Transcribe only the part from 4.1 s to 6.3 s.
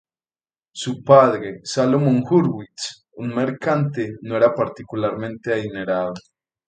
no era particularmente adinerado.